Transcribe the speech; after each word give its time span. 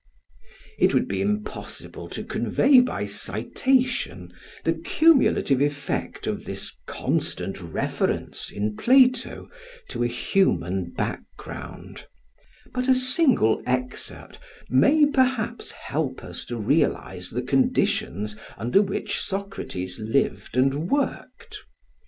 It 0.79 0.95
would 0.95 1.07
be 1.07 1.21
impossible 1.21 2.09
to 2.09 2.23
convey 2.23 2.79
by 2.79 3.05
citation 3.05 4.33
the 4.63 4.73
cumulative 4.73 5.61
effect 5.61 6.25
of 6.25 6.45
this 6.45 6.75
constant 6.87 7.61
reference 7.61 8.49
in 8.49 8.75
Plato 8.75 9.47
to 9.89 10.03
a 10.03 10.07
human 10.07 10.89
background; 10.91 12.07
but 12.73 12.87
a 12.87 12.95
single 12.95 13.61
excerpt 13.67 14.39
may 14.71 15.05
perhaps 15.05 15.69
help 15.69 16.23
us 16.23 16.45
to 16.45 16.57
realise 16.57 17.29
the 17.29 17.43
conditions 17.43 18.35
under 18.57 18.81
which 18.81 19.19
Socrates 19.21 19.99
lived 19.99 20.57
and 20.57 20.89
worked. 20.89 21.59